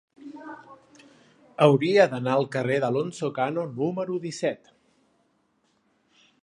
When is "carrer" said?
2.57-2.79